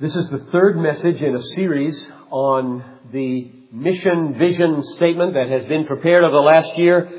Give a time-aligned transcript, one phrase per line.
[0.00, 5.66] This is the third message in a series on the mission vision statement that has
[5.66, 7.10] been prepared over the last year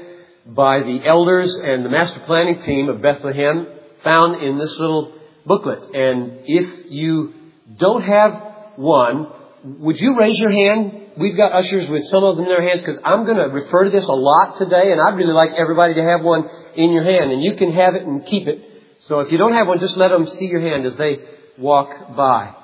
[0.45, 3.67] by the elders and the master planning team of Bethlehem
[4.01, 5.13] found in this little
[5.45, 5.93] booklet.
[5.93, 7.33] And if you
[7.77, 8.43] don't have
[8.77, 9.27] one,
[9.65, 11.01] would you raise your hand?
[11.17, 13.83] We've got ushers with some of them in their hands because I'm going to refer
[13.83, 17.03] to this a lot today and I'd really like everybody to have one in your
[17.03, 18.63] hand and you can have it and keep it.
[18.99, 21.19] So if you don't have one, just let them see your hand as they
[21.57, 22.55] walk by.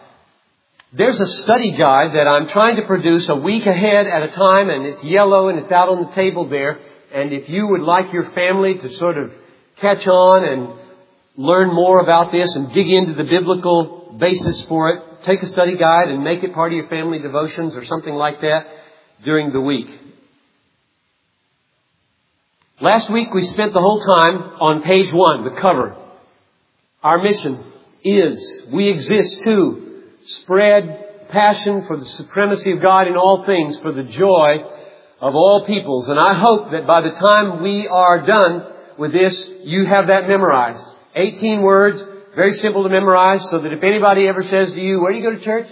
[0.93, 4.69] There's a study guide that I'm trying to produce a week ahead at a time,
[4.69, 6.79] and it's yellow and it's out on the table there.
[7.13, 9.31] And if you would like your family to sort of
[9.77, 10.79] catch on and
[11.37, 15.75] learn more about this and dig into the biblical basis for it, take a study
[15.75, 18.67] guide and make it part of your family devotions or something like that
[19.23, 19.87] during the week.
[22.79, 25.95] Last week we spent the whole time on page one, the cover.
[27.03, 27.63] Our mission
[28.03, 29.84] is, we exist to
[30.25, 34.57] spread passion for the supremacy of God in all things, for the joy
[35.21, 36.07] of all peoples.
[36.09, 38.65] And I hope that by the time we are done
[38.97, 40.83] with this, you have that memorized.
[41.15, 42.03] 18 words,
[42.35, 45.23] very simple to memorize, so that if anybody ever says to you, where do you
[45.23, 45.67] go to church?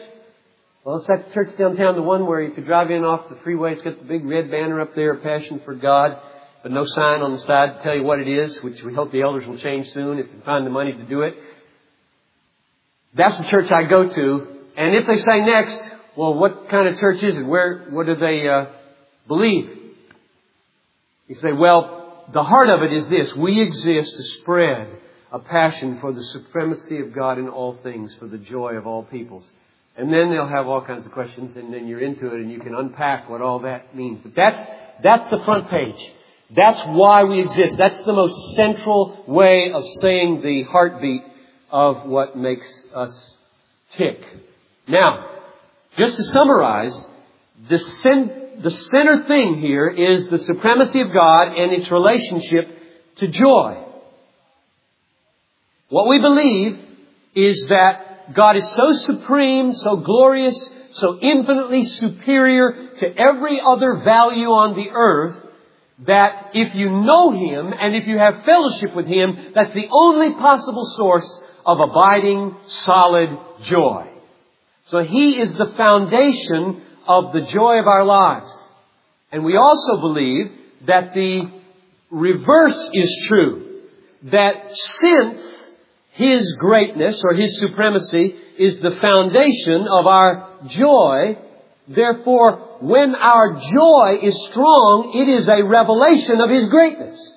[0.84, 3.73] Well, it's that church downtown, the one where you could drive in off the freeway.
[3.73, 6.17] It's got the big red banner up there, Passion for God,
[6.62, 9.12] but no sign on the side to tell you what it is, which we hope
[9.12, 11.36] the elders will change soon if they find the money to do it.
[13.16, 14.47] That's the church I go to.
[14.75, 15.80] And if they say next,
[16.16, 17.45] well, what kind of church is it?
[17.45, 18.66] Where, what do they uh,
[19.28, 19.78] believe?
[21.28, 23.33] You say, well, the heart of it is this.
[23.36, 24.88] We exist to spread
[25.31, 29.03] a passion for the supremacy of God in all things, for the joy of all
[29.03, 29.50] peoples.
[29.95, 32.59] And then they'll have all kinds of questions, and then you're into it, and you
[32.59, 34.20] can unpack what all that means.
[34.23, 34.59] But that's,
[35.03, 36.00] that's the front page.
[36.55, 37.77] That's why we exist.
[37.77, 41.23] That's the most central way of saying the heartbeat
[41.74, 43.36] of what makes us
[43.90, 44.24] tick.
[44.88, 45.28] Now,
[45.98, 46.94] just to summarize,
[47.68, 52.67] the, cen- the center thing here is the supremacy of God and its relationship
[53.17, 53.83] to joy.
[55.89, 56.78] What we believe
[57.33, 64.50] is that God is so supreme, so glorious, so infinitely superior to every other value
[64.50, 65.38] on the earth
[66.06, 70.33] that if you know Him and if you have fellowship with Him, that's the only
[70.33, 74.08] possible source of abiding, solid joy.
[74.88, 78.54] So He is the foundation of the joy of our lives.
[79.32, 80.52] And we also believe
[80.86, 81.50] that the
[82.12, 83.82] reverse is true.
[84.24, 85.42] That since
[86.12, 91.38] His greatness or His supremacy is the foundation of our joy,
[91.88, 97.33] therefore when our joy is strong, it is a revelation of His greatness.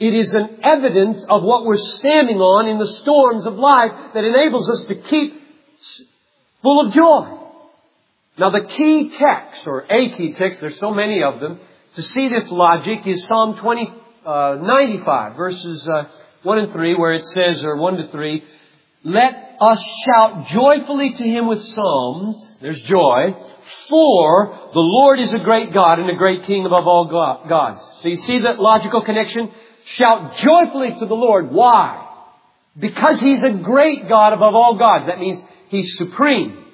[0.00, 4.24] It is an evidence of what we're standing on in the storms of life that
[4.24, 5.42] enables us to keep
[6.62, 7.38] full of joy.
[8.38, 11.58] Now the key text, or a key text, there's so many of them,
[11.96, 13.92] to see this logic is Psalm 20,
[14.24, 16.04] uh, 95, verses uh,
[16.44, 18.44] 1 and 3, where it says, or 1 to 3,
[19.02, 23.34] let us shout joyfully to him with psalms, there's joy,
[23.88, 27.80] for the Lord is a great God and a great King above all gods.
[28.02, 29.50] So you see that logical connection?
[29.92, 31.50] Shout joyfully to the Lord.
[31.50, 32.06] Why?
[32.78, 35.06] Because He's a great God above all gods.
[35.06, 35.40] That means
[35.70, 36.64] He's supreme.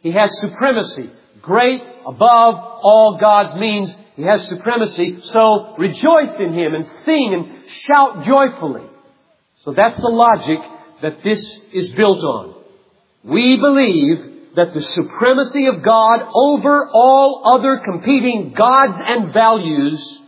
[0.00, 1.10] He has supremacy.
[1.42, 5.18] Great above all gods means He has supremacy.
[5.22, 8.86] So rejoice in Him and sing and shout joyfully.
[9.64, 10.58] So that's the logic
[11.02, 11.42] that this
[11.74, 12.54] is built on.
[13.22, 20.20] We believe that the supremacy of God over all other competing gods and values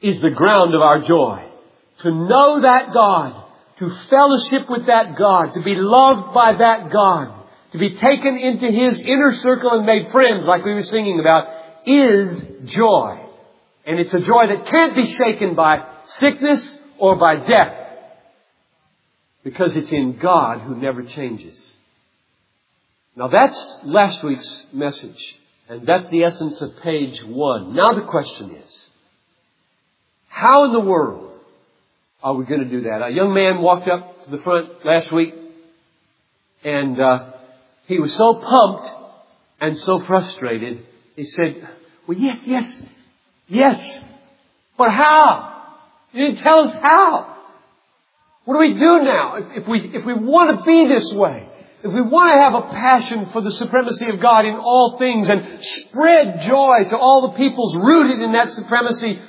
[0.00, 1.51] is the ground of our joy.
[1.98, 3.42] To know that God
[3.82, 7.34] to fellowship with that God, to be loved by that God,
[7.72, 11.48] to be taken into His inner circle and made friends, like we were singing about,
[11.84, 13.18] is joy.
[13.84, 15.84] And it's a joy that can't be shaken by
[16.20, 16.62] sickness
[16.98, 17.76] or by death.
[19.42, 21.76] Because it's in God who never changes.
[23.16, 25.38] Now that's last week's message.
[25.68, 27.74] And that's the essence of page one.
[27.74, 28.84] Now the question is,
[30.28, 31.31] how in the world
[32.22, 33.02] are we going to do that?
[33.02, 35.34] A young man walked up to the front last week
[36.64, 37.32] and uh,
[37.86, 38.90] he was so pumped
[39.60, 40.86] and so frustrated.
[41.16, 41.68] He said,
[42.06, 42.82] well, yes, yes,
[43.48, 44.00] yes,
[44.78, 45.48] but how?
[46.12, 47.36] You didn't tell us how.
[48.44, 49.36] What do we do now?
[49.36, 51.48] If, if we, if we want to be this way,
[51.84, 55.28] if we want to have a passion for the supremacy of God in all things
[55.28, 59.20] and spread joy to all the peoples rooted in that supremacy,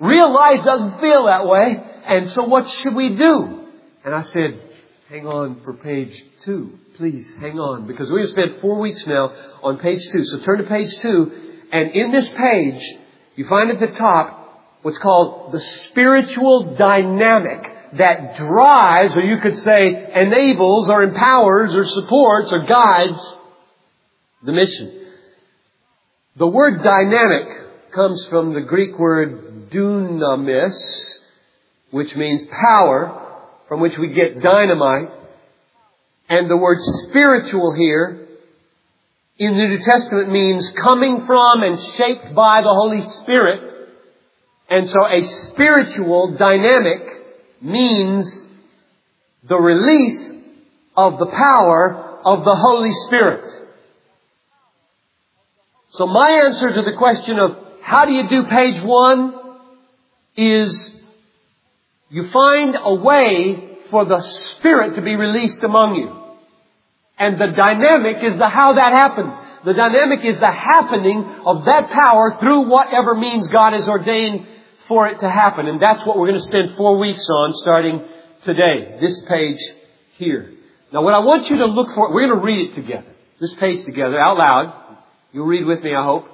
[0.00, 1.82] Real life doesn't feel that way.
[2.06, 3.66] And so what should we do?
[4.04, 4.60] And I said,
[5.08, 6.78] hang on for page two.
[6.96, 9.32] Please hang on because we have spent four weeks now
[9.62, 10.24] on page two.
[10.24, 12.82] So turn to page two and in this page
[13.36, 14.40] you find at the top
[14.82, 21.84] what's called the spiritual dynamic that drives, or you could say enables, or empowers, or
[21.84, 23.34] supports, or guides
[24.42, 25.06] the mission.
[26.36, 27.48] The word dynamic
[27.92, 31.18] comes from the Greek word dunamis,
[31.90, 33.38] which means power,
[33.68, 35.10] from which we get dynamite.
[36.28, 36.78] And the word
[37.08, 38.26] spiritual here
[39.38, 43.70] in the New Testament means coming from and shaped by the Holy Spirit
[44.70, 47.02] and so a spiritual dynamic
[47.60, 48.32] means
[49.42, 50.32] the release
[50.96, 53.68] of the power of the Holy Spirit.
[55.90, 59.34] So my answer to the question of how do you do page one
[60.36, 60.94] is
[62.10, 66.16] you find a way for the Spirit to be released among you.
[67.18, 69.34] And the dynamic is the how that happens.
[69.64, 74.46] The dynamic is the happening of that power through whatever means God has ordained
[74.88, 75.66] for it to happen.
[75.66, 78.04] And that's what we're going to spend four weeks on starting
[78.42, 78.96] today.
[79.00, 79.58] This page
[80.16, 80.52] here.
[80.92, 83.12] Now what I want you to look for, we're going to read it together.
[83.38, 84.96] This page together out loud.
[85.32, 86.26] You'll read with me, I hope.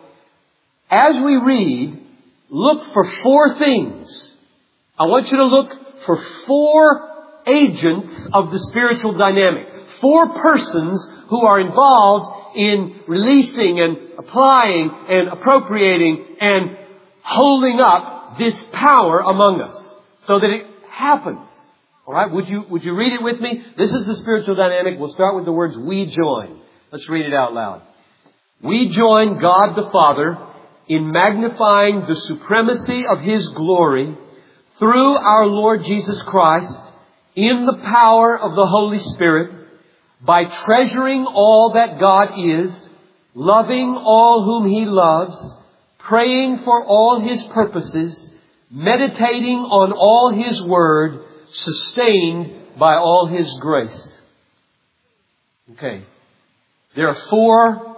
[0.91, 2.07] As we read,
[2.49, 4.35] look for four things.
[4.99, 9.67] I want you to look for four agents of the spiritual dynamic.
[10.01, 16.77] Four persons who are involved in releasing and applying and appropriating and
[17.23, 21.41] holding up this power among us so that it happens.
[22.07, 23.65] All right, would you would you read it with me?
[23.77, 24.95] This is the spiritual dynamic.
[24.99, 26.61] We'll start with the words "we join."
[26.93, 27.83] Let's read it out loud.
[28.63, 30.39] We join God the Father
[30.89, 34.17] in magnifying the supremacy of His glory
[34.79, 36.81] through our Lord Jesus Christ
[37.35, 39.69] in the power of the Holy Spirit
[40.21, 42.73] by treasuring all that God is,
[43.35, 45.37] loving all whom He loves,
[45.99, 48.33] praying for all His purposes,
[48.71, 54.21] meditating on all His Word, sustained by all His grace.
[55.73, 56.05] Okay.
[56.95, 57.97] There are four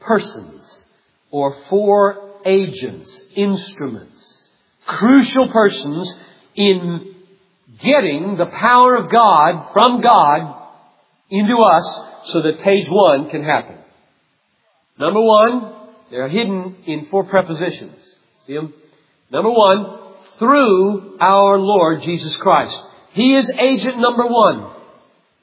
[0.00, 0.83] persons,
[1.34, 4.48] or four agents, instruments,
[4.86, 6.14] crucial persons
[6.54, 7.16] in
[7.82, 10.70] getting the power of God from God
[11.28, 13.78] into us so that page one can happen.
[14.96, 15.74] Number one,
[16.08, 18.00] they're hidden in four prepositions.
[18.46, 18.72] See them?
[19.32, 22.80] Number one, through our Lord Jesus Christ.
[23.10, 24.72] He is agent number one.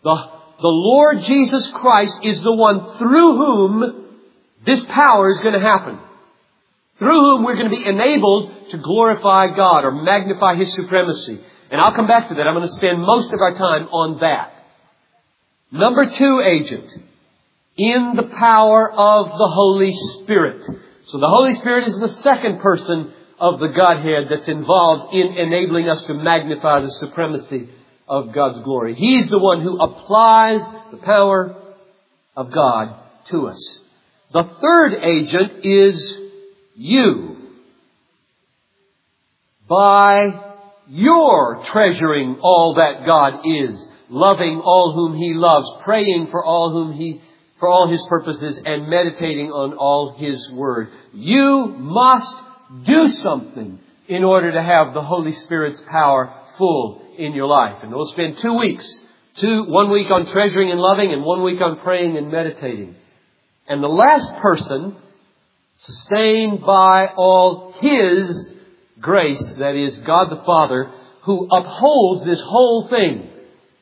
[0.05, 0.15] The,
[0.61, 4.00] the Lord Jesus Christ is the one through whom
[4.65, 5.99] this power is going to happen.
[6.99, 11.39] Through whom we're going to be enabled to glorify God or magnify His supremacy.
[11.71, 12.47] And I'll come back to that.
[12.47, 14.53] I'm going to spend most of our time on that.
[15.71, 16.93] Number two agent.
[17.77, 20.63] In the power of the Holy Spirit.
[21.05, 25.89] So the Holy Spirit is the second person of the Godhead that's involved in enabling
[25.89, 27.69] us to magnify the supremacy
[28.07, 28.93] of God's glory.
[28.93, 30.61] He's the one who applies
[30.91, 31.55] the power
[32.35, 32.95] of God
[33.29, 33.80] to us.
[34.33, 36.17] The third agent is
[36.75, 37.37] you.
[39.67, 40.51] By
[40.87, 46.93] your treasuring all that God is, loving all whom He loves, praying for all whom
[46.93, 47.21] He
[47.59, 50.89] for all His purposes, and meditating on all His Word.
[51.13, 52.35] You must
[52.85, 57.77] do something in order to have the Holy Spirit's power full in your life.
[57.83, 58.87] And we'll spend two weeks,
[59.35, 62.95] two, one week on treasuring and loving and one week on praying and meditating.
[63.67, 64.95] And the last person,
[65.77, 68.51] sustained by all His
[68.99, 70.91] grace, that is God the Father,
[71.23, 73.29] who upholds this whole thing.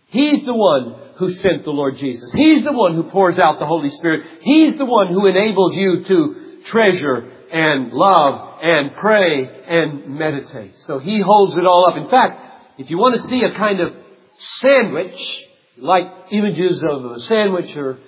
[0.08, 2.32] He's the one who sent the Lord Jesus.
[2.34, 4.26] He's the one who pours out the Holy Spirit.
[4.42, 10.74] He's the one who enables you to treasure and love and pray and meditate.
[10.88, 11.98] So he holds it all up.
[11.98, 13.94] In fact, if you want to see a kind of
[14.38, 15.46] sandwich,
[15.78, 18.00] like images of a sandwich or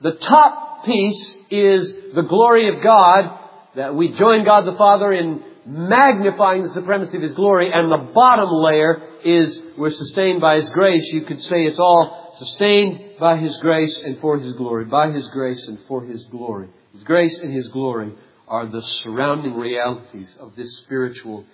[0.00, 3.38] the top piece is the glory of God,
[3.76, 7.96] that we join God the Father in magnifying the supremacy of His glory, and the
[7.96, 11.04] bottom layer is we're sustained by His grace.
[11.12, 14.84] You could say it's all sustained by His grace and for His glory.
[14.86, 16.68] By His grace and for His glory.
[16.92, 18.12] His grace and His glory
[18.48, 21.44] are the surrounding realities of this spiritual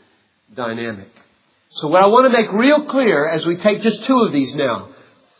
[0.54, 1.08] dynamic.
[1.70, 4.54] So what I want to make real clear as we take just two of these
[4.54, 4.88] now,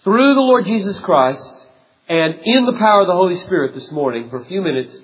[0.05, 1.58] through the Lord Jesus Christ
[2.09, 4.97] and in the power of the Holy Spirit this morning for a few minutes,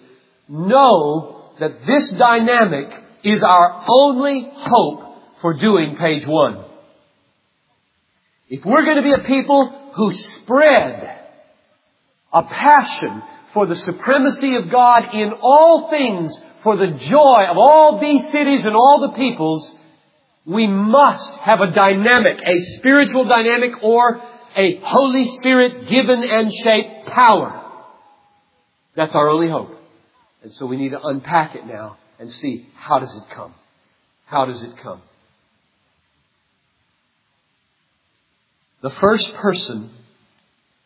[0.49, 2.93] know that this dynamic
[3.23, 6.65] is our only hope for doing page one.
[8.49, 11.19] If we're going to be a people who spread
[12.33, 18.01] a passion for the supremacy of God in all things, for the joy of all
[18.01, 19.75] these cities and all the peoples,
[20.47, 24.23] we must have a dynamic, a spiritual dynamic or
[24.57, 27.63] a Holy Spirit given and shaped power.
[28.95, 29.71] That's our only hope.
[30.43, 33.55] And so we need to unpack it now and see how does it come?
[34.27, 35.03] How does it come?
[38.83, 39.91] The first person,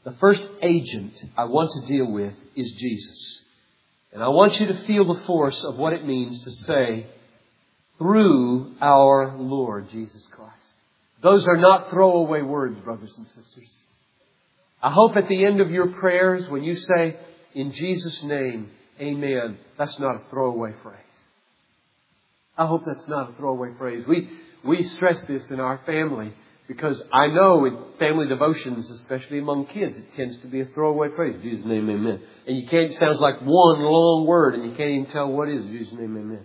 [0.04, 3.42] the first agent I want to deal with is Jesus.
[4.12, 7.06] And I want you to feel the force of what it means to say,
[7.98, 10.54] through our Lord Jesus Christ.
[11.22, 13.72] Those are not throwaway words, brothers and sisters.
[14.82, 17.16] I hope at the end of your prayers, when you say,
[17.54, 18.70] in Jesus' name,
[19.00, 20.96] amen, that's not a throwaway phrase.
[22.56, 24.04] I hope that's not a throwaway phrase.
[24.06, 24.30] We,
[24.64, 26.32] we stress this in our family
[26.68, 31.08] because I know in family devotions, especially among kids, it tends to be a throwaway
[31.16, 31.36] phrase.
[31.42, 32.20] Jesus' name, amen.
[32.46, 35.48] And you can't, it sounds like one long word and you can't even tell what
[35.48, 36.44] is Jesus' name, amen.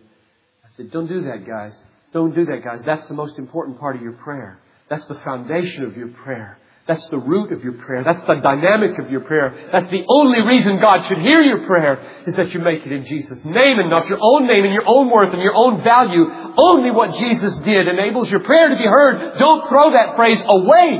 [0.63, 1.74] I said, don't do that, guys.
[2.13, 2.80] Don't do that, guys.
[2.86, 4.60] That's the most important part of your prayer.
[4.90, 6.60] That's the foundation of your prayer.
[6.86, 8.04] That's the root of your prayer.
[8.04, 9.70] That's the dynamic of your prayer.
[9.72, 13.06] That's the only reason God should hear your prayer is that you make it in
[13.06, 16.25] Jesus' name and not your own name and your own worth and your own value.
[16.58, 19.38] Only what Jesus did enables your prayer to be heard.
[19.40, 21.00] Don't throw that phrase away.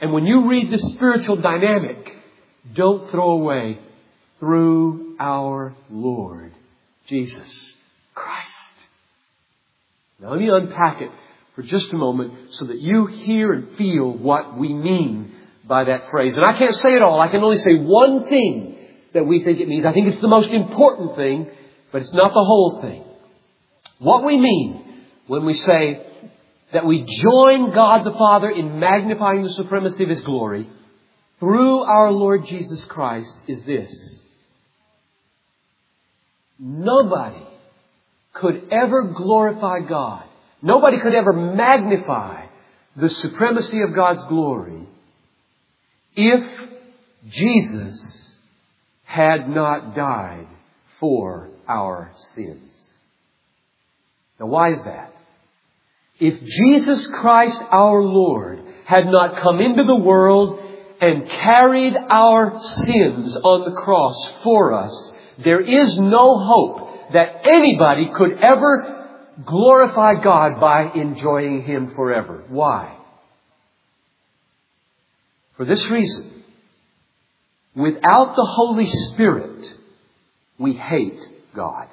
[0.00, 2.16] And when you read the spiritual dynamic,
[2.72, 3.80] don't throw away
[4.40, 6.52] through our Lord
[7.06, 7.76] Jesus
[8.14, 8.48] Christ.
[10.18, 11.10] Now let me unpack it
[11.54, 15.32] for just a moment so that you hear and feel what we mean
[15.64, 16.36] by that phrase.
[16.36, 17.20] And I can't say it all.
[17.20, 18.78] I can only say one thing
[19.12, 19.84] that we think it means.
[19.84, 21.50] I think it's the most important thing,
[21.90, 23.04] but it's not the whole thing.
[23.98, 26.06] What we mean when we say
[26.72, 30.68] that we join God the Father in magnifying the supremacy of His glory
[31.38, 33.92] through our Lord Jesus Christ is this.
[36.58, 37.44] Nobody
[38.32, 40.24] could ever glorify God
[40.62, 42.46] Nobody could ever magnify
[42.94, 44.86] the supremacy of God's glory
[46.14, 46.44] if
[47.28, 48.36] Jesus
[49.04, 50.46] had not died
[51.00, 52.90] for our sins.
[54.38, 55.12] Now why is that?
[56.20, 60.60] If Jesus Christ our Lord had not come into the world
[61.00, 65.12] and carried our sins on the cross for us,
[65.44, 69.01] there is no hope that anybody could ever
[69.46, 72.44] glorify God by enjoying Him forever.
[72.48, 72.96] Why?
[75.56, 76.44] For this reason.
[77.74, 79.66] Without the Holy Spirit,
[80.58, 81.20] we hate
[81.54, 81.88] God.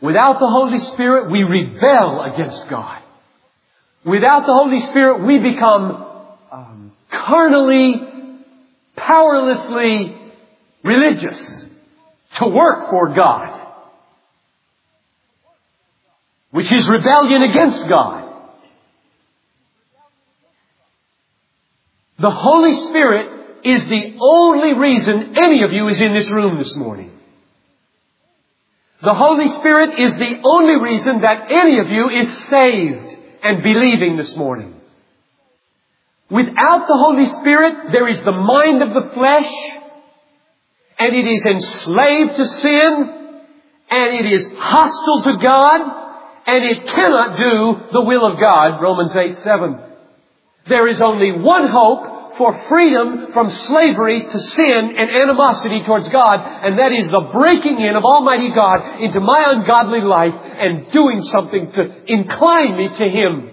[0.00, 3.02] Without the Holy Spirit, we rebel against God.
[4.04, 6.06] Without the Holy Spirit, we become
[6.50, 8.02] um, carnally,
[8.96, 10.16] powerlessly
[10.82, 11.64] religious
[12.36, 13.61] to work for God
[16.52, 18.28] which is rebellion against God.
[22.18, 26.76] The Holy Spirit is the only reason any of you is in this room this
[26.76, 27.10] morning.
[29.02, 34.16] The Holy Spirit is the only reason that any of you is saved and believing
[34.16, 34.74] this morning.
[36.30, 39.52] Without the Holy Spirit, there is the mind of the flesh,
[40.98, 43.38] and it is enslaved to sin,
[43.90, 46.01] and it is hostile to God,
[46.46, 49.80] and it cannot do the will of God, Romans 8, 7.
[50.68, 56.40] There is only one hope for freedom from slavery to sin and animosity towards God,
[56.64, 61.22] and that is the breaking in of Almighty God into my ungodly life and doing
[61.22, 63.50] something to incline me to Him.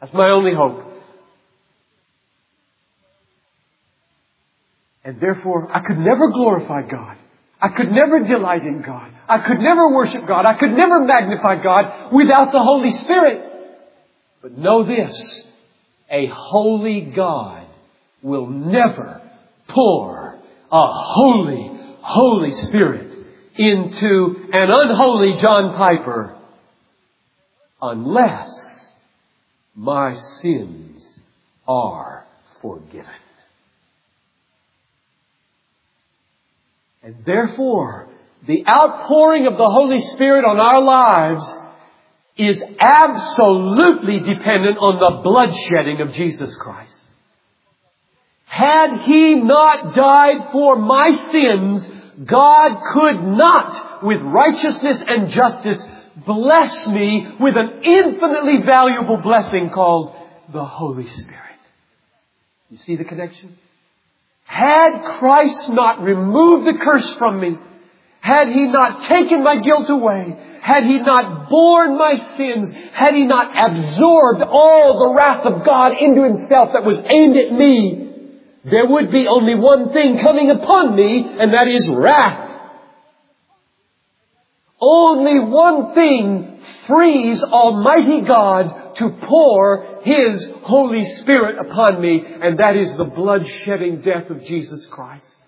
[0.00, 0.84] That's my only hope.
[5.04, 7.16] And therefore, I could never glorify God
[7.62, 9.12] I could never delight in God.
[9.32, 10.44] I could never worship God.
[10.44, 13.42] I could never magnify God without the Holy Spirit.
[14.42, 15.40] But know this,
[16.10, 17.66] a holy God
[18.20, 19.22] will never
[19.68, 20.38] pour
[20.70, 21.70] a holy,
[22.02, 23.10] Holy Spirit
[23.56, 26.36] into an unholy John Piper
[27.80, 28.50] unless
[29.74, 31.18] my sins
[31.66, 32.26] are
[32.60, 33.08] forgiven.
[37.02, 38.11] And therefore,
[38.46, 41.44] the outpouring of the Holy Spirit on our lives
[42.36, 46.96] is absolutely dependent on the bloodshedding of Jesus Christ.
[48.46, 51.90] Had He not died for my sins,
[52.24, 55.82] God could not, with righteousness and justice,
[56.26, 60.14] bless me with an infinitely valuable blessing called
[60.52, 61.38] the Holy Spirit.
[62.70, 63.56] You see the connection?
[64.44, 67.56] Had Christ not removed the curse from me,
[68.22, 73.26] had He not taken my guilt away, had He not borne my sins, had He
[73.26, 77.98] not absorbed all the wrath of God into Himself that was aimed at me,
[78.64, 82.60] there would be only one thing coming upon me, and that is wrath.
[84.80, 92.76] Only one thing frees Almighty God to pour His Holy Spirit upon me, and that
[92.76, 95.38] is the blood-shedding death of Jesus Christ.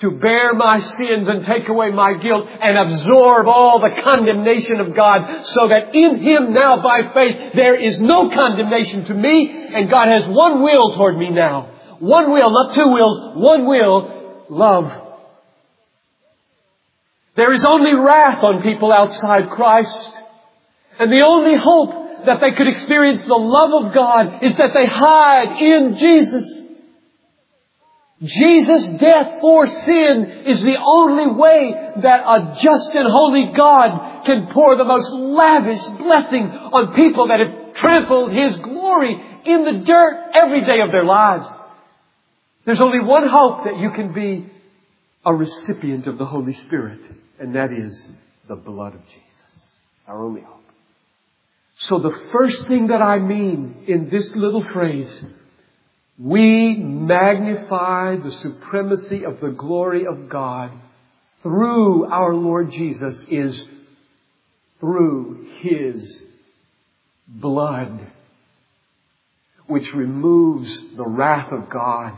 [0.00, 4.94] To bear my sins and take away my guilt and absorb all the condemnation of
[4.94, 9.90] God so that in Him now by faith there is no condemnation to me and
[9.90, 11.70] God has one will toward me now.
[11.98, 14.90] One will, not two wills, one will, love.
[17.36, 20.10] There is only wrath on people outside Christ.
[20.98, 24.86] And the only hope that they could experience the love of God is that they
[24.86, 26.59] hide in Jesus.
[28.22, 34.48] Jesus' death for sin is the only way that a just and holy God can
[34.48, 40.32] pour the most lavish blessing on people that have trampled His glory in the dirt
[40.34, 41.48] every day of their lives.
[42.66, 44.46] There's only one hope that you can be
[45.24, 47.00] a recipient of the Holy Spirit,
[47.38, 48.12] and that is
[48.48, 49.22] the blood of Jesus.
[49.96, 50.60] It's Our only hope.
[51.78, 55.24] So the first thing that I mean in this little phrase,
[56.20, 60.70] we magnify the supremacy of the glory of God
[61.42, 63.64] through our Lord Jesus is
[64.80, 66.22] through His
[67.26, 68.06] blood,
[69.66, 72.12] which removes the wrath of God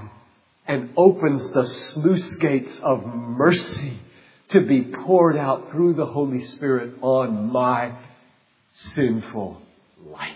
[0.67, 4.01] and opens the sluice gates of mercy
[4.49, 7.97] to be poured out through the Holy Spirit on my
[8.73, 9.63] sinful
[10.05, 10.31] life.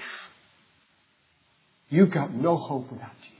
[1.89, 3.36] You've got no hope without Jesus.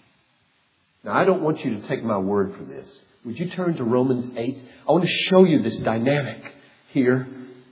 [1.07, 2.89] Now, I don't want you to take my word for this.
[3.25, 4.59] Would you turn to Romans 8?
[4.89, 6.43] I want to show you this dynamic
[6.89, 7.29] here.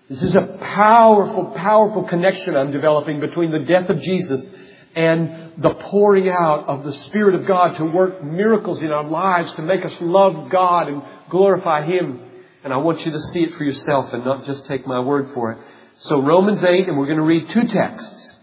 [0.09, 4.47] This is a powerful, powerful connection I'm developing between the death of Jesus
[4.95, 9.53] and the pouring out of the Spirit of God to work miracles in our lives
[9.55, 12.21] to make us love God and glorify Him.
[12.63, 15.33] And I want you to see it for yourself and not just take my word
[15.35, 15.59] for it.
[15.99, 18.37] So Romans 8, and we're going to read two texts.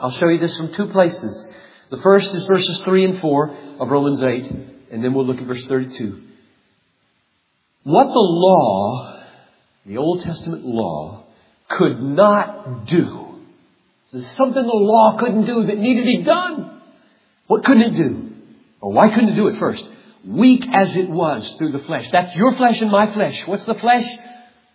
[0.00, 1.48] I'll show you this from two places.
[1.90, 4.52] The first is verses 3 and 4 of Romans 8,
[4.92, 6.22] and then we'll look at verse 32.
[7.84, 9.22] What the law,
[9.84, 11.24] the Old Testament law,
[11.68, 13.26] could not do
[14.12, 16.80] there's something the law couldn't do that needed to be done.
[17.48, 18.32] What couldn't it do?
[18.80, 19.86] Or why couldn't it do it first?
[20.24, 22.08] Weak as it was through the flesh.
[22.10, 23.46] That's your flesh and my flesh.
[23.46, 24.06] What's the flesh?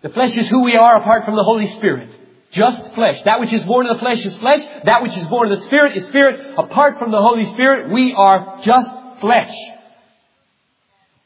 [0.03, 2.09] The flesh is who we are apart from the Holy Spirit.
[2.51, 3.21] Just flesh.
[3.23, 4.61] That which is born of the flesh is flesh.
[4.83, 6.53] That which is born of the Spirit is spirit.
[6.57, 9.53] Apart from the Holy Spirit, we are just flesh.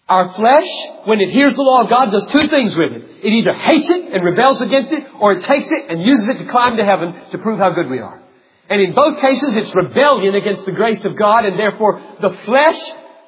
[0.08, 0.68] Our flesh,
[1.06, 3.26] when it hears the law of God, does two things with it.
[3.26, 6.38] It either hates it and rebels against it, or it takes it and uses it
[6.38, 8.22] to climb to heaven to prove how good we are.
[8.70, 12.80] And in both cases, it's rebellion against the grace of God, and therefore the flesh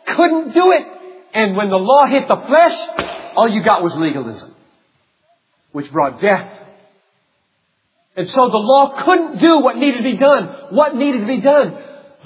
[0.05, 0.85] couldn't do it.
[1.33, 2.77] And when the law hit the flesh,
[3.35, 4.53] all you got was legalism,
[5.71, 6.66] which brought death.
[8.17, 10.47] And so the law couldn't do what needed to be done.
[10.71, 11.77] What needed to be done?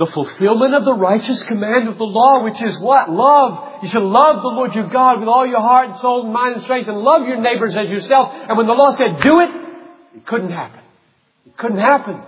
[0.01, 3.11] the fulfillment of the righteous command of the law, which is what?
[3.11, 3.83] Love.
[3.83, 6.55] You should love the Lord your God with all your heart and soul and mind
[6.55, 8.29] and strength and love your neighbors as yourself.
[8.31, 9.49] And when the law said do it,
[10.15, 10.79] it couldn't happen.
[11.45, 12.23] It couldn't happen.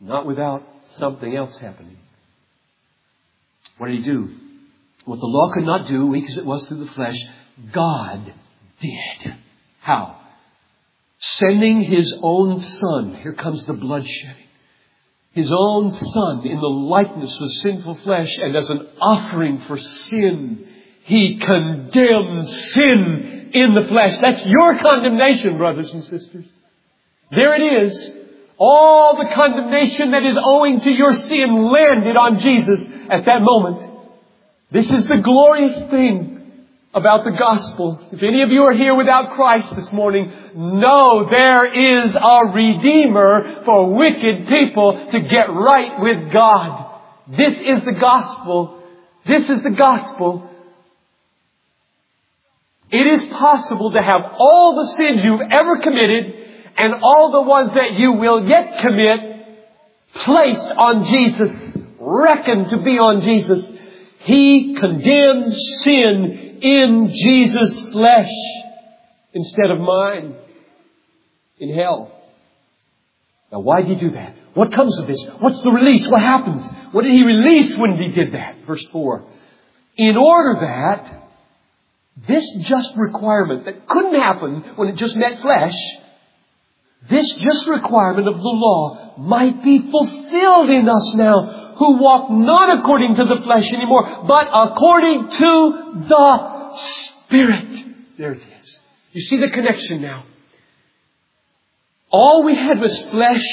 [0.00, 1.98] Not without something else happening.
[3.78, 4.34] What did he do?
[5.04, 7.16] What the law could not do, weak as it was through the flesh,
[7.70, 8.32] God
[8.80, 9.36] did.
[9.80, 10.20] How?
[11.18, 13.18] Sending his own son.
[13.22, 14.46] Here comes the bloodshedding
[15.36, 20.66] his own son in the likeness of sinful flesh and as an offering for sin.
[21.04, 24.18] He condemned sin in the flesh.
[24.18, 26.46] That's your condemnation, brothers and sisters.
[27.30, 28.10] There it is.
[28.58, 33.92] All the condemnation that is owing to your sin landed on Jesus at that moment.
[34.70, 36.35] This is the glorious thing
[36.96, 38.08] about the gospel.
[38.10, 43.62] If any of you are here without Christ this morning, know there is a redeemer
[43.66, 47.00] for wicked people to get right with God.
[47.36, 48.82] This is the gospel.
[49.26, 50.50] This is the gospel.
[52.90, 56.32] It is possible to have all the sins you've ever committed
[56.78, 59.20] and all the ones that you will yet commit
[60.14, 61.50] placed on Jesus,
[61.98, 63.64] reckoned to be on Jesus.
[64.20, 68.32] He condemns sin in Jesus' flesh
[69.32, 70.34] instead of mine
[71.58, 72.12] in hell.
[73.52, 74.36] Now, why did he do that?
[74.54, 75.22] What comes of this?
[75.38, 76.06] What's the release?
[76.06, 76.66] What happens?
[76.92, 78.56] What did he release when he did that?
[78.66, 79.24] Verse 4.
[79.96, 81.26] In order that
[82.26, 85.76] this just requirement that couldn't happen when it just met flesh,
[87.08, 92.78] this just requirement of the law might be fulfilled in us now who walk not
[92.78, 97.86] according to the flesh anymore, but according to the Spirit.
[98.18, 98.80] There it is.
[99.12, 100.24] You see the connection now.
[102.10, 103.44] All we had was flesh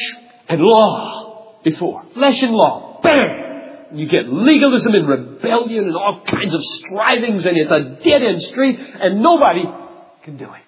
[0.47, 2.03] and law before.
[2.13, 2.99] Flesh and law.
[3.01, 3.97] Bam!
[3.97, 8.41] You get legalism and rebellion and all kinds of strivings and it's a dead end
[8.41, 9.63] street and nobody
[10.23, 10.61] can do it.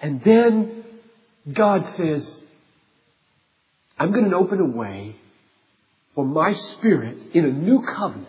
[0.00, 0.84] And then
[1.52, 2.38] God says,
[3.98, 5.16] I'm going to open a way
[6.16, 8.26] for my spirit in a new covenant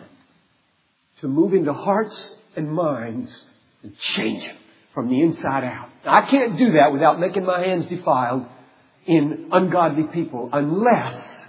[1.20, 3.44] to move into hearts and minds
[3.82, 4.56] and change them
[4.94, 5.88] from the inside out.
[6.04, 8.46] I can't do that without making my hands defiled
[9.06, 11.46] in ungodly people unless,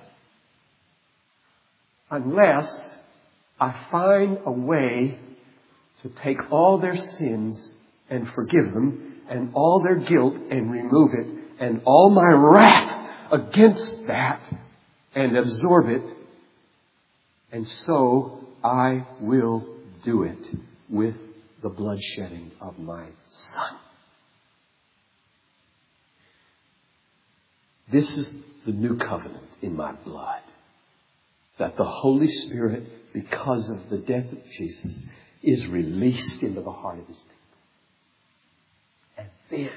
[2.10, 2.95] unless
[3.60, 5.19] I find a way
[6.04, 7.73] to take all their sins
[8.10, 11.28] and forgive them and all their guilt and remove it
[11.60, 14.41] and all my wrath against that
[15.13, 16.04] and absorb it.
[17.51, 19.65] And so I will
[20.03, 20.55] do it
[20.88, 21.15] with
[21.62, 23.77] the bloodshedding of my son.
[27.91, 28.33] This is
[28.65, 30.41] the new covenant in my blood.
[31.57, 35.05] That the Holy Spirit, because of the death of Jesus,
[35.41, 37.35] is released into the heart of His people.
[39.17, 39.71] And then,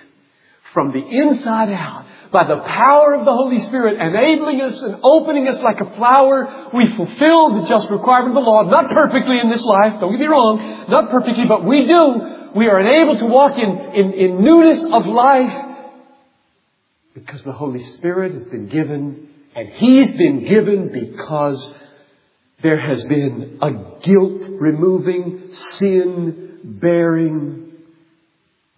[0.72, 5.46] from the inside out, by the power of the Holy Spirit enabling us and opening
[5.48, 9.50] us like a flower, we fulfill the just requirement of the law, not perfectly in
[9.50, 12.50] this life, don't get me wrong, not perfectly, but we do.
[12.54, 15.68] We are enabled to walk in, in, in newness of life
[17.14, 21.74] because the Holy Spirit has been given, and He's been given because
[22.62, 23.70] there has been a
[24.02, 27.72] guilt removing, sin bearing,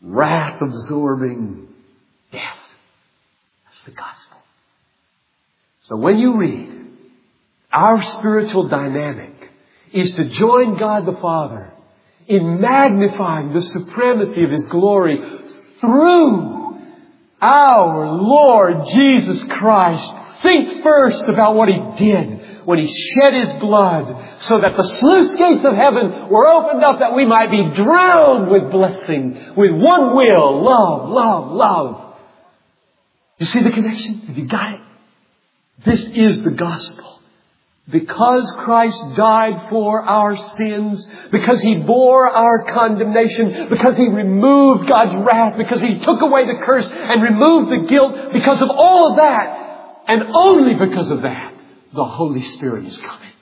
[0.01, 1.64] wrath absorbing.
[3.85, 4.39] The gospel.
[5.81, 6.87] So when you read,
[7.71, 9.33] our spiritual dynamic
[9.93, 11.71] is to join God the Father
[12.27, 15.19] in magnifying the supremacy of His glory
[15.81, 16.81] through
[17.43, 20.13] our Lord Jesus Christ.
[20.41, 25.35] Think first about what He did when He shed His blood so that the sluice
[25.35, 30.17] gates of heaven were opened up that we might be drowned with blessing, with one
[30.17, 32.04] will, love, love, love.
[33.39, 34.21] You see the connection?
[34.21, 34.81] Have you got it?
[35.85, 37.21] This is the gospel.
[37.91, 45.15] Because Christ died for our sins, because He bore our condemnation, because He removed God's
[45.17, 49.17] wrath, because He took away the curse and removed the guilt, because of all of
[49.17, 51.55] that, and only because of that,
[51.95, 53.33] the Holy Spirit is coming.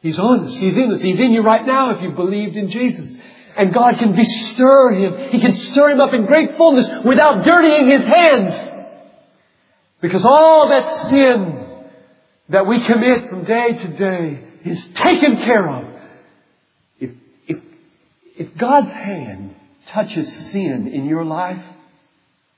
[0.00, 0.54] He's on us.
[0.54, 1.00] He's in us.
[1.00, 3.08] He's in you right now if you believed in Jesus.
[3.56, 5.30] And God can bestir him.
[5.30, 8.65] He can stir him up in great fullness without dirtying his hands.
[10.06, 11.66] Because all that sin
[12.50, 15.84] that we commit from day to day is taken care of.
[17.00, 17.10] If,
[17.48, 17.58] if,
[18.36, 19.56] if God's hand
[19.88, 21.60] touches sin in your life,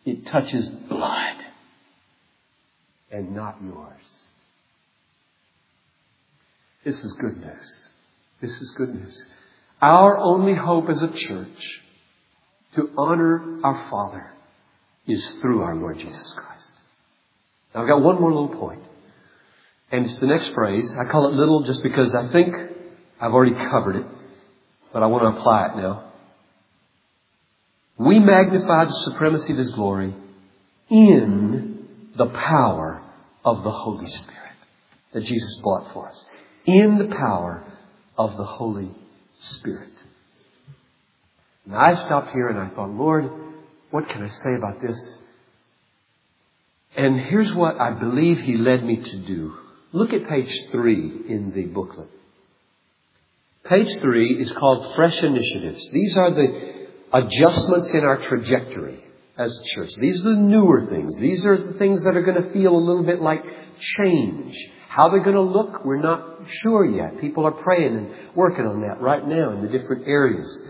[0.04, 1.36] it touches blood
[3.10, 4.26] and not yours.
[6.84, 7.88] This is good news.
[8.42, 9.26] This is good news.
[9.80, 11.80] Our only hope as a church
[12.74, 14.32] to honor our Father
[15.06, 16.57] is through our Lord Jesus Christ.
[17.78, 18.82] Now I've got one more little point.
[19.92, 20.92] And it's the next phrase.
[20.98, 22.52] I call it little just because I think
[23.20, 24.06] I've already covered it,
[24.92, 26.12] but I want to apply it now.
[27.96, 30.12] We magnify the supremacy of His glory
[30.90, 31.86] in
[32.16, 33.00] the power
[33.44, 34.56] of the Holy Spirit
[35.12, 36.24] that Jesus bought for us.
[36.66, 37.62] In the power
[38.16, 38.90] of the Holy
[39.38, 39.92] Spirit.
[41.64, 43.30] And I stopped here and I thought, Lord,
[43.92, 45.17] what can I say about this?
[46.96, 49.54] And here's what I believe He led me to do.
[49.92, 52.08] Look at page three in the booklet.
[53.64, 55.90] Page three is called Fresh Initiatives.
[55.92, 59.04] These are the adjustments in our trajectory
[59.36, 59.90] as a church.
[59.98, 61.16] These are the newer things.
[61.18, 63.44] These are the things that are going to feel a little bit like
[63.78, 64.56] change.
[64.88, 67.20] How they're going to look, we're not sure yet.
[67.20, 70.62] People are praying and working on that right now in the different areas.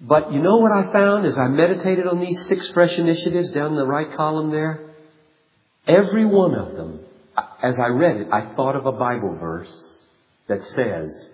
[0.00, 3.74] But you know what I found as I meditated on these six fresh initiatives down
[3.74, 4.87] the right column there?
[5.88, 7.00] Every one of them
[7.62, 10.02] as I read it, I thought of a Bible verse
[10.48, 11.30] that says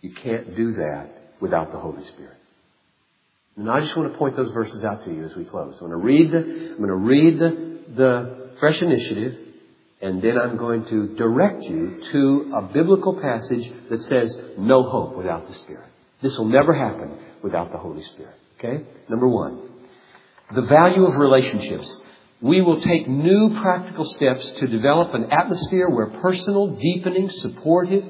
[0.00, 2.36] you can't do that without the Holy Spirit.
[3.56, 5.74] And I just want to point those verses out to you as we close.
[5.80, 9.38] I'm going to read the, I'm going to read the, the fresh initiative
[10.02, 15.16] And then I'm going to direct you to a biblical passage that says no hope
[15.16, 15.86] without the Spirit.
[16.22, 18.34] This will never happen without the Holy Spirit.
[18.58, 18.84] Okay?
[19.08, 19.60] Number one,
[20.54, 22.00] the value of relationships.
[22.42, 28.04] We will take new practical steps to develop an atmosphere where personal, deepening, supportive,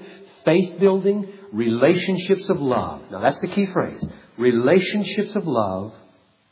[0.44, 3.02] faith building, relationships of love.
[3.10, 4.02] Now that's the key phrase.
[4.38, 5.94] Relationships of love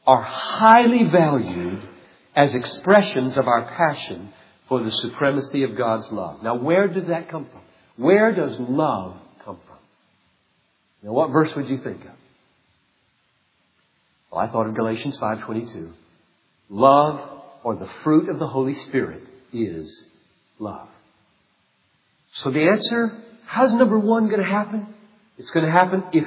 [0.07, 1.83] are highly valued
[2.35, 4.31] as expressions of our passion
[4.69, 6.43] for the supremacy of God's love.
[6.43, 7.61] Now where did that come from?
[7.97, 9.79] Where does love come from?
[11.05, 12.13] Now what verse would you think of?
[14.31, 15.93] Well, I thought of Galatians 5:22.
[16.71, 17.38] Love
[17.69, 20.07] or the fruit of the Holy Spirit is
[20.59, 20.89] love.
[22.33, 23.13] So the answer,
[23.45, 24.87] how's number one going to happen?
[25.37, 26.27] It's going to happen if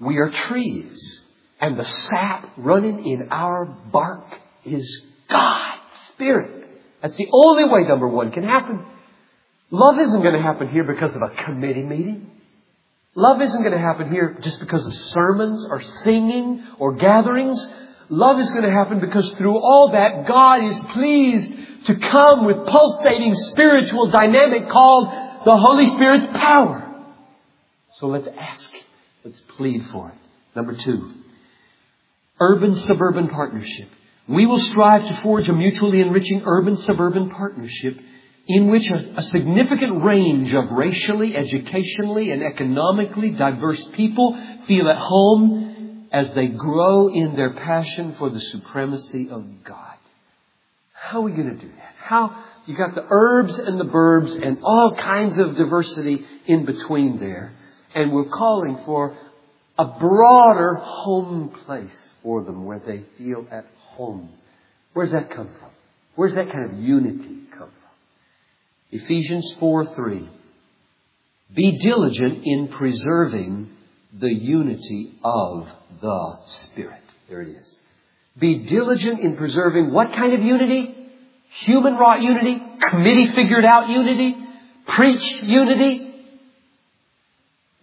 [0.00, 1.24] we are trees
[1.60, 4.24] and the sap running in our bark
[4.64, 5.82] is God's
[6.14, 6.66] Spirit.
[7.02, 8.82] That's the only way number one can happen.
[9.70, 12.30] Love isn't going to happen here because of a committee meeting.
[13.14, 17.62] Love isn't going to happen here just because of sermons or singing or gatherings.
[18.08, 22.66] Love is going to happen because through all that, God is pleased to come with
[22.66, 25.08] pulsating spiritual dynamic called
[25.44, 26.88] the Holy Spirit's power.
[27.94, 28.70] So let's ask.
[29.24, 30.14] Let's plead for it.
[30.54, 31.12] Number two,
[32.40, 33.88] urban suburban partnership.
[34.28, 37.98] We will strive to forge a mutually enriching urban suburban partnership
[38.46, 44.36] in which a, a, significant range of racially, educationally, and economically diverse people
[44.66, 45.71] feel at home
[46.12, 49.96] as they grow in their passion for the supremacy of God.
[50.92, 51.94] How are we going to do that?
[51.98, 57.18] How, you got the herbs and the burbs and all kinds of diversity in between
[57.18, 57.54] there.
[57.94, 59.16] And we're calling for
[59.78, 64.30] a broader home place for them where they feel at home.
[64.92, 65.70] Where's that come from?
[66.14, 68.90] Where's that kind of unity come from?
[68.90, 70.28] Ephesians 4 3.
[71.54, 73.70] Be diligent in preserving
[74.18, 75.68] the unity of
[76.00, 77.02] the Spirit.
[77.28, 77.80] There it is.
[78.38, 80.94] Be diligent in preserving what kind of unity?
[81.60, 82.62] Human wrought unity?
[82.80, 84.36] Committee figured out unity?
[84.86, 86.14] Preached unity?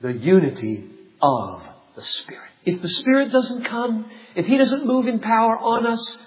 [0.02, 0.86] The unity
[1.22, 1.64] of
[1.96, 2.50] the Spirit.
[2.66, 6.18] If the Spirit doesn't come, if He doesn't move in power on us,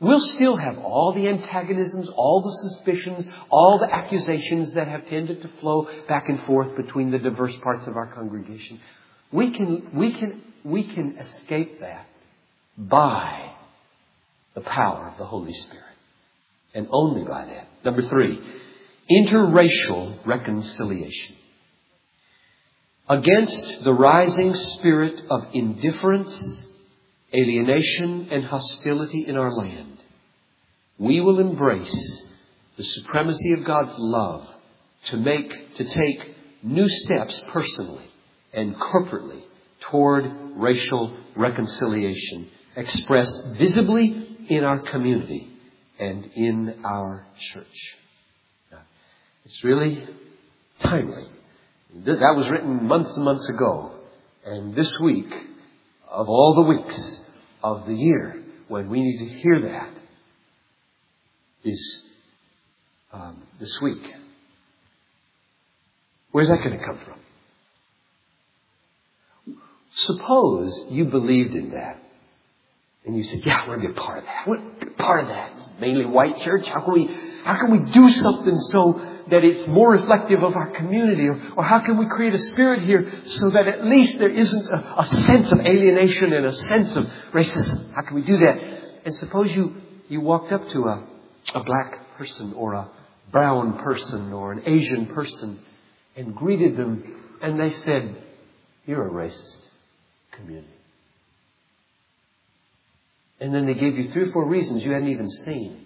[0.00, 5.42] We'll still have all the antagonisms, all the suspicions, all the accusations that have tended
[5.42, 8.80] to flow back and forth between the diverse parts of our congregation.
[9.30, 12.06] We can, we can, we can escape that
[12.76, 13.52] by
[14.54, 15.84] the power of the Holy Spirit.
[16.74, 17.68] And only by that.
[17.84, 18.40] Number three,
[19.08, 21.36] interracial reconciliation.
[23.08, 26.66] Against the rising spirit of indifference
[27.34, 29.98] alienation, and hostility in our land,
[30.98, 32.24] we will embrace
[32.76, 34.46] the supremacy of God's love
[35.06, 38.08] to make, to take new steps personally
[38.52, 39.42] and corporately
[39.80, 40.24] toward
[40.56, 45.52] racial reconciliation expressed visibly in our community
[45.98, 47.96] and in our church.
[49.44, 50.06] It's really
[50.80, 51.26] timely.
[51.94, 53.92] That was written months and months ago.
[54.44, 55.32] And this week,
[56.08, 57.23] of all the weeks,
[57.64, 59.90] of the year when we need to hear that
[61.64, 62.04] is
[63.10, 64.14] um, this week.
[66.30, 67.14] Where's that going to come from?
[69.94, 72.02] Suppose you believed in that.
[73.06, 74.46] And you said, yeah, we're be part of that.
[74.46, 75.52] We're be part of that.
[75.56, 76.68] It's mainly white church.
[76.68, 77.06] How can we,
[77.44, 81.28] how can we do something so that it's more reflective of our community?
[81.28, 84.68] Or, or how can we create a spirit here so that at least there isn't
[84.68, 87.92] a, a sense of alienation and a sense of racism?
[87.94, 88.58] How can we do that?
[89.04, 89.76] And suppose you,
[90.08, 91.06] you walked up to a,
[91.54, 92.90] a black person or a
[93.32, 95.60] brown person or an Asian person
[96.16, 98.16] and greeted them and they said,
[98.86, 99.68] you're a racist
[100.32, 100.68] community.
[103.40, 105.83] And then they gave you three or four reasons you hadn't even seen.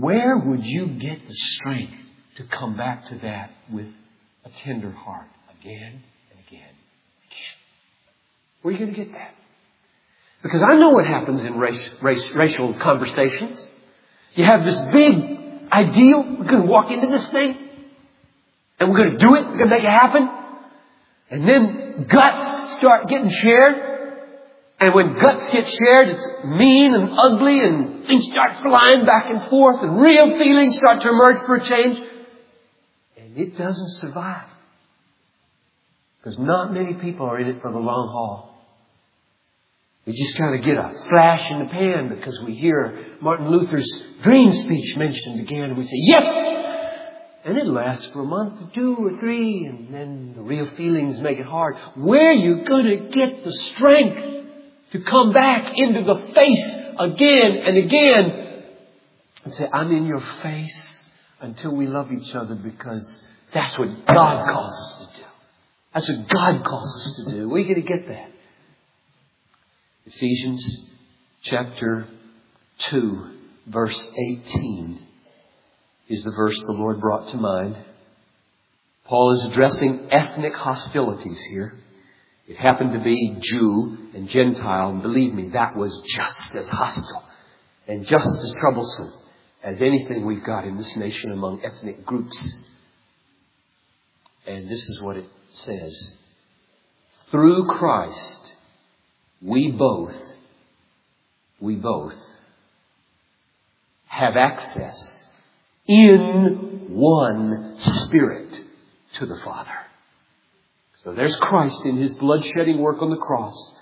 [0.00, 1.94] Where would you get the strength
[2.36, 3.86] to come back to that with
[4.44, 5.28] a tender heart
[5.60, 7.54] again and again and again?
[8.62, 9.34] Where are you going to get that?
[10.42, 13.68] Because I know what happens in race, race, racial conversations.
[14.34, 15.38] You have this big
[15.72, 16.22] ideal.
[16.22, 17.56] We're going to walk into this thing.
[18.80, 19.46] And we're going to do it.
[19.46, 20.28] We're going to make it happen.
[21.30, 23.93] And then guts start getting shared.
[24.80, 29.42] And when guts get shared, it's mean and ugly and things start flying back and
[29.44, 32.02] forth and real feelings start to emerge for a change.
[33.16, 34.48] And it doesn't survive.
[36.18, 38.54] Because not many people are in it for the long haul.
[40.06, 43.90] We just kind of get a flash in the pan because we hear Martin Luther's
[44.22, 46.26] dream speech mentioned again and we say, yes!
[47.44, 51.20] And it lasts for a month or two or three and then the real feelings
[51.20, 51.76] make it hard.
[51.94, 54.33] Where are you going to get the strength
[54.94, 58.62] to come back into the face again and again
[59.42, 61.02] and say, I'm in your face
[61.40, 65.26] until we love each other because that's what God calls us to do.
[65.92, 67.48] That's what God calls us to do.
[67.48, 68.30] We're going to get that.
[70.06, 70.90] Ephesians
[71.42, 72.06] chapter
[72.78, 73.30] 2,
[73.66, 75.00] verse 18
[76.08, 77.76] is the verse the Lord brought to mind.
[79.06, 81.80] Paul is addressing ethnic hostilities here.
[82.46, 87.24] It happened to be Jew and Gentile, and believe me, that was just as hostile
[87.86, 89.12] and just as troublesome
[89.62, 92.62] as anything we've got in this nation among ethnic groups.
[94.46, 96.14] And this is what it says.
[97.30, 98.54] Through Christ,
[99.40, 100.14] we both,
[101.60, 102.16] we both
[104.06, 105.26] have access
[105.86, 108.60] in one Spirit
[109.14, 109.83] to the Father.
[111.04, 113.76] So there's Christ in His blood-shedding work on the cross.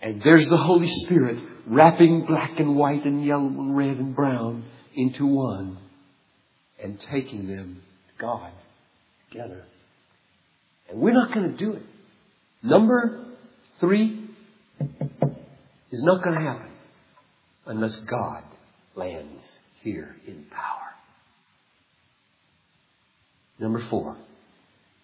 [0.00, 4.64] And there's the Holy Spirit wrapping black and white and yellow and red and brown
[4.94, 5.76] into one
[6.82, 8.50] and taking them to God
[9.28, 9.64] together.
[10.88, 11.82] And we're not going to do it.
[12.62, 13.26] Number
[13.78, 14.24] three
[15.90, 16.70] is not going to happen
[17.66, 18.42] unless God
[18.94, 19.42] lands
[19.82, 20.94] here in power.
[23.58, 24.16] Number four,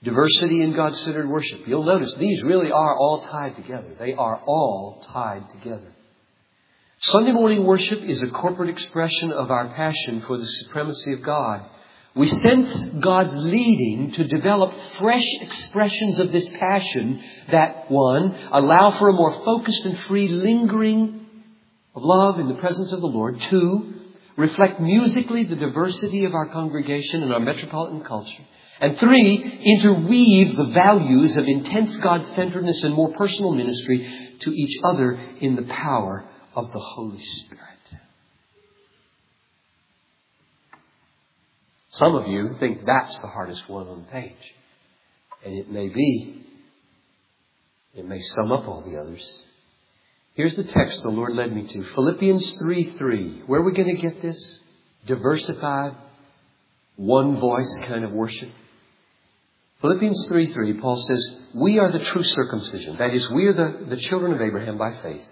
[0.03, 1.67] diversity in God centered worship.
[1.67, 3.95] You'll notice these really are all tied together.
[3.99, 5.93] They are all tied together.
[7.01, 11.67] Sunday morning worship is a corporate expression of our passion for the supremacy of God.
[12.15, 19.09] We sense God's leading to develop fresh expressions of this passion that, one, allow for
[19.09, 21.27] a more focused and free lingering
[21.95, 23.41] of love in the presence of the Lord.
[23.41, 23.95] Two,
[24.37, 28.45] reflect musically the diversity of our congregation and our metropolitan culture.
[28.83, 34.77] And three, interweave the values of intense God centeredness and more personal ministry to each
[34.83, 36.25] other in the power
[36.57, 37.63] of the Holy Spirit.
[41.91, 44.55] Some of you think that's the hardest one on the page.
[45.45, 46.45] And it may be.
[47.95, 49.43] It may sum up all the others.
[50.35, 51.85] Here's the text the Lord led me to.
[51.85, 53.43] Philippians 3 3.
[53.47, 54.59] Where are we going to get this?
[55.07, 55.95] Diversified,
[56.97, 58.51] one voice kind of worship.
[59.83, 62.99] Philippians 3 3, Paul says, We are the true circumcision.
[62.99, 65.25] That is, we are the, the children of Abraham by faith,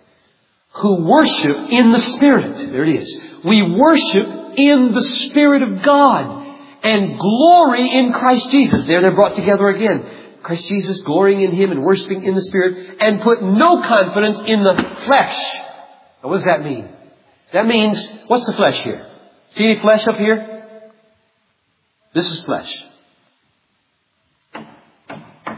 [0.72, 2.56] who worship in the Spirit.
[2.56, 3.20] There it is.
[3.44, 8.84] We worship in the Spirit of God and glory in Christ Jesus.
[8.84, 10.16] There they're brought together again.
[10.42, 14.64] Christ Jesus, glorying in Him and worshiping in the Spirit, and put no confidence in
[14.64, 15.54] the flesh.
[16.22, 16.88] Now, what does that mean?
[17.52, 19.06] That means, what's the flesh here?
[19.54, 20.64] See any flesh up here?
[22.14, 22.84] This is flesh.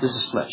[0.02, 0.50] This is flesh.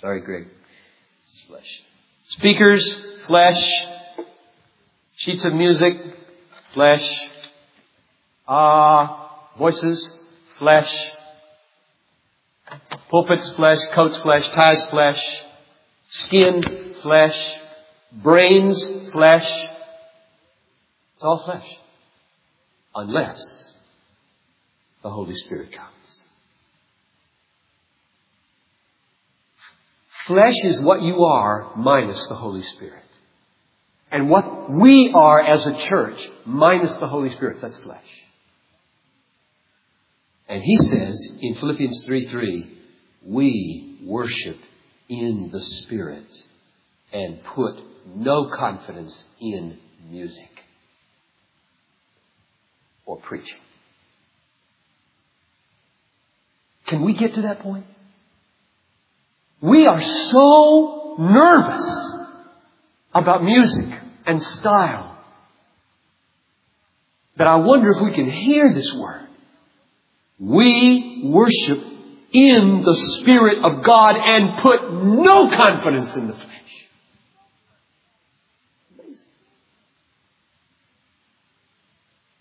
[0.00, 0.46] Sorry, Greg.
[0.46, 1.82] This is flesh.
[2.28, 3.70] Speakers, flesh.
[5.16, 5.92] Sheets of music,
[6.72, 7.06] flesh.
[8.48, 10.16] Ah, uh, voices,
[10.58, 11.12] flesh.
[13.10, 13.80] Pulpits, flesh.
[13.92, 14.48] Coats, flesh.
[14.48, 15.42] Ties, flesh.
[16.08, 17.54] Skin, flesh.
[18.12, 19.68] Brains, flesh.
[21.16, 21.68] It's all flesh.
[22.94, 23.74] Unless
[25.02, 25.97] the Holy Spirit comes.
[30.28, 33.02] Flesh is what you are minus the Holy Spirit.
[34.12, 38.04] And what we are as a church minus the Holy Spirit, that's flesh.
[40.46, 42.78] And he says in Philippians 3 3,
[43.24, 44.58] we worship
[45.08, 46.28] in the Spirit
[47.10, 47.80] and put
[48.14, 49.78] no confidence in
[50.10, 50.50] music
[53.06, 53.60] or preaching.
[56.84, 57.86] Can we get to that point?
[59.60, 62.12] We are so nervous
[63.12, 63.86] about music
[64.26, 65.16] and style
[67.36, 69.26] that I wonder if we can hear this word.
[70.38, 71.82] We worship
[72.32, 76.48] in the Spirit of God and put no confidence in the flesh.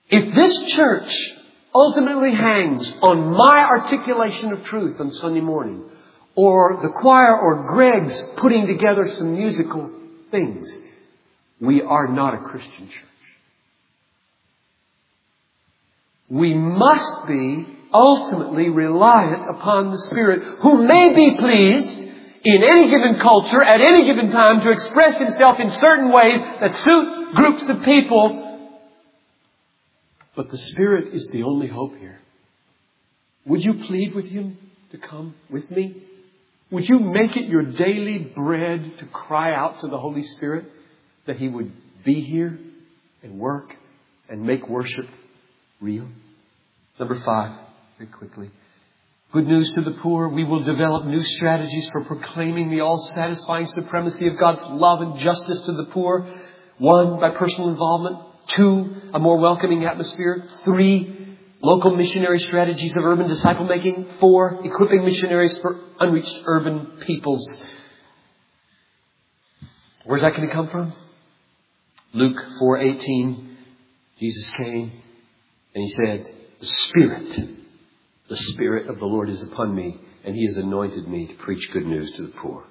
[0.09, 1.33] If this church
[1.73, 5.83] ultimately hangs on my articulation of truth on Sunday morning,
[6.37, 9.89] or the choir or Greg's putting together some musical
[10.29, 10.71] things,
[11.59, 13.03] we are not a Christian church.
[16.29, 21.97] We must be ultimately reliant upon the Spirit who may be pleased
[22.43, 26.75] in any given culture at any given time to express himself in certain ways that
[26.83, 28.69] suit groups of people.
[30.35, 32.19] But the Spirit is the only hope here.
[33.47, 34.59] Would you plead with him
[34.91, 36.03] to come with me?
[36.69, 40.65] Would you make it your daily bread to cry out to the Holy Spirit
[41.25, 41.71] that he would
[42.03, 42.59] be here
[43.23, 43.73] and work
[44.27, 45.07] and make worship
[45.79, 46.07] real?
[46.99, 47.57] Number five,
[47.97, 48.51] very quickly.
[49.31, 50.29] Good news to the poor.
[50.29, 55.19] We will develop new strategies for proclaiming the all satisfying supremacy of God's love and
[55.19, 56.27] justice to the poor.
[56.79, 58.19] One, by personal involvement.
[58.49, 60.47] Two, a more welcoming atmosphere.
[60.63, 61.26] Three,
[61.61, 64.07] local missionary strategies of urban disciple making.
[64.19, 67.63] Four, equipping missionaries for unreached urban peoples.
[70.05, 70.93] Where's that going to come from?
[72.13, 73.55] Luke 4:18
[74.19, 74.91] Jesus came
[75.75, 76.25] and he said,
[76.59, 77.57] "The Spirit
[78.29, 81.71] the Spirit of the Lord is upon me, and He has anointed me to preach
[81.71, 82.65] good news to the poor.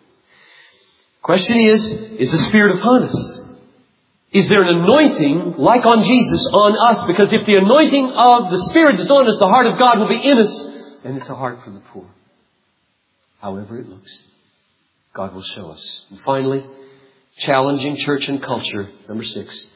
[1.22, 3.40] Question is, is the Spirit upon us?
[4.32, 7.06] Is there an anointing like on Jesus on us?
[7.06, 10.08] Because if the anointing of the Spirit is on us, the heart of God will
[10.08, 10.68] be in us,
[11.04, 12.06] and it's a heart for the poor.
[13.40, 14.26] However it looks,
[15.14, 16.06] God will show us.
[16.10, 16.66] And finally,
[17.38, 19.68] challenging church and culture, number six,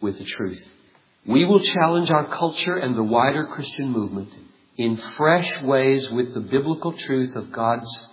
[0.00, 0.62] with the truth.
[1.26, 4.28] We will challenge our culture and the wider Christian movement
[4.76, 8.08] in fresh ways with the biblical truth of God's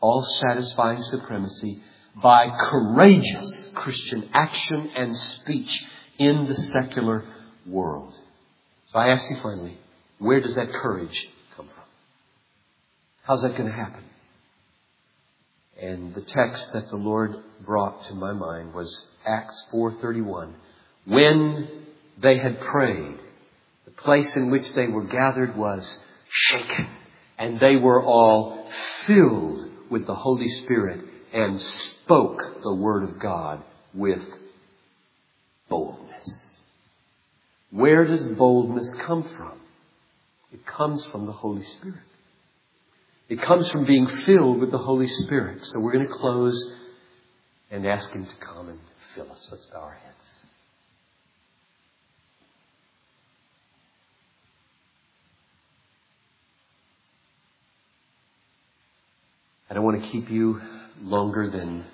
[0.00, 1.82] all satisfying supremacy
[2.22, 5.84] by courageous Christian action and speech
[6.18, 7.24] in the secular
[7.66, 8.14] world.
[8.88, 9.78] So I ask you finally,
[10.18, 11.84] where does that courage come from?
[13.22, 14.04] How's that going to happen?
[15.80, 20.52] And the text that the Lord brought to my mind was Acts 4:31.
[21.06, 21.68] When
[22.20, 23.18] they had prayed,
[23.86, 25.98] the place in which they were gathered was
[26.28, 26.88] shaken,
[27.38, 28.70] and they were all
[29.06, 33.62] filled with the Holy Spirit and spoke the Word of God
[33.94, 34.22] with
[35.68, 36.58] boldness.
[37.70, 39.60] Where does boldness come from?
[40.52, 42.00] It comes from the Holy Spirit.
[43.28, 45.64] It comes from being filled with the Holy Spirit.
[45.64, 46.74] So we're going to close
[47.70, 48.80] and ask Him to come and
[49.14, 49.48] fill us.
[49.52, 50.10] Let's bow our heads.
[59.70, 60.60] I don't want to keep you
[61.00, 61.84] longer than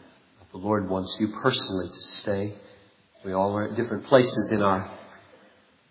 [0.52, 2.54] the Lord wants you personally to stay.
[3.24, 4.90] We all are at different places in our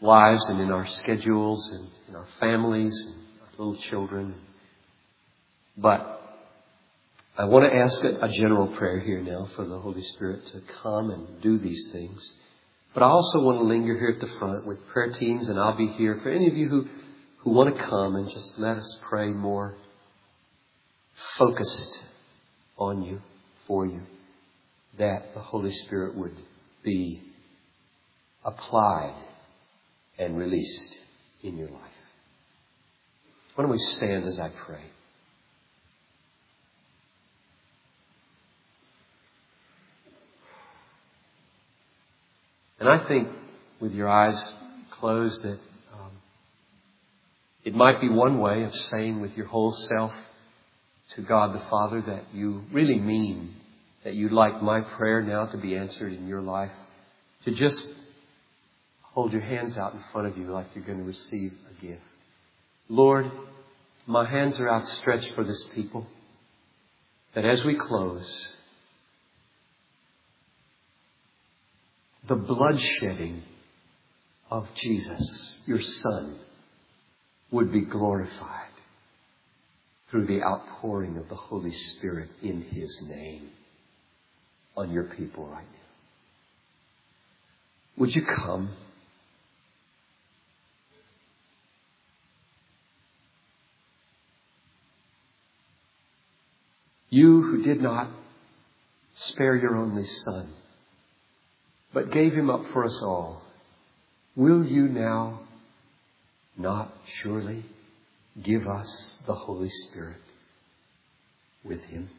[0.01, 4.35] lives and in our schedules and in our families and our little children.
[5.77, 6.21] But
[7.37, 11.09] I want to ask a, general prayer here now for the Holy Spirit to come
[11.09, 12.21] and do these things.
[12.93, 15.75] But I also want to linger here at the front with prayer teams, and I'll
[15.75, 16.87] be here for any of you who,
[17.39, 19.75] who want to come and just let us pray more
[21.37, 22.03] focused
[22.77, 23.21] on you,
[23.67, 24.01] for you,
[24.97, 26.35] that the Holy Spirit would
[26.83, 27.21] be
[28.43, 29.15] applied
[30.17, 30.99] and released
[31.43, 31.81] in your life.
[33.55, 34.83] Why don't we stand as I pray?
[42.79, 43.29] And I think
[43.79, 44.53] with your eyes
[44.91, 45.59] closed that
[45.93, 46.11] um,
[47.63, 50.13] it might be one way of saying with your whole self,
[51.13, 53.55] to God the Father that you really mean
[54.03, 56.71] that you'd like my prayer now to be answered in your life,
[57.45, 57.85] to just
[59.01, 62.01] hold your hands out in front of you like you're going to receive a gift.
[62.89, 63.31] Lord,
[64.05, 66.05] my hands are outstretched for this people,
[67.33, 68.55] that as we close,
[72.27, 73.41] the bloodshedding
[74.49, 76.39] of Jesus, your Son,
[77.51, 78.74] would be glorified
[80.09, 83.49] through the outpouring of the Holy Spirit in His name
[84.77, 85.79] on your people right now.
[87.97, 88.71] Would you come?
[97.09, 98.09] You who did not
[99.13, 100.49] spare your only Son,
[101.93, 103.41] but gave Him up for us all,
[104.35, 105.39] will you now
[106.57, 107.63] not surely
[108.41, 110.21] give us the Holy Spirit
[111.63, 112.09] with Him.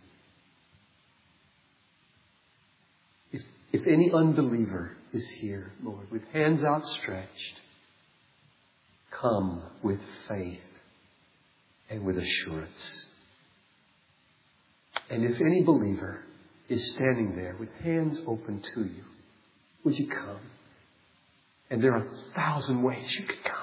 [3.32, 3.42] If,
[3.72, 7.60] if any unbeliever is here, Lord, with hands outstretched,
[9.10, 10.60] come with faith
[11.88, 13.06] and with assurance.
[15.08, 16.22] And if any believer
[16.68, 19.04] is standing there with hands open to you,
[19.84, 20.40] would you come?
[21.70, 23.55] And there are a thousand ways you could come.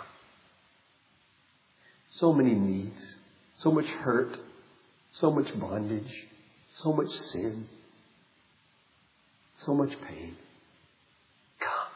[2.16, 3.16] So many needs,
[3.56, 4.38] so much hurt,
[5.10, 6.28] so much bondage,
[6.76, 7.68] So much sin.
[9.58, 10.36] So much pain.
[11.60, 11.94] Come.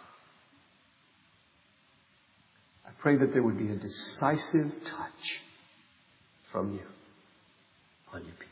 [2.85, 5.39] I pray that there would be a decisive touch
[6.51, 6.85] from you
[8.13, 8.47] on your people.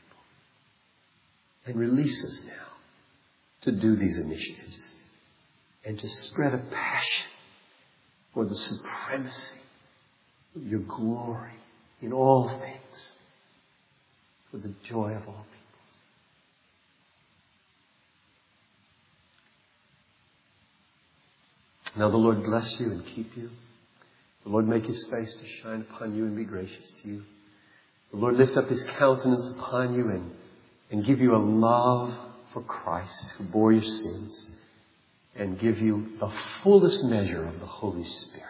[1.68, 2.68] And release us now
[3.62, 4.96] to do these initiatives
[5.86, 7.28] and to spread a passion
[8.34, 9.65] for the supremacy
[10.64, 11.52] your glory
[12.02, 13.12] in all things
[14.52, 15.96] for the joy of all peoples.
[21.98, 23.50] Now the Lord bless you and keep you.
[24.44, 27.24] The Lord make his face to shine upon you and be gracious to you.
[28.12, 30.32] The Lord lift up his countenance upon you and,
[30.92, 32.14] and give you a love
[32.54, 34.56] for Christ who bore your sins
[35.36, 36.32] and give you the
[36.64, 38.46] fullest measure of the Holy Spirit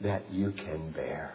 [0.00, 1.34] that you can bear.